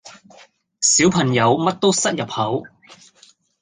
[0.81, 2.63] 小朋友乜都塞入口